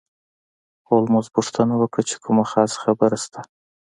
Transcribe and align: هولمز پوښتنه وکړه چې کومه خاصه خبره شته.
هولمز 0.87 1.25
پوښتنه 1.35 1.73
وکړه 1.77 2.03
چې 2.09 2.15
کومه 2.23 2.43
خاصه 2.51 2.77
خبره 2.83 3.17
شته. 3.23 3.41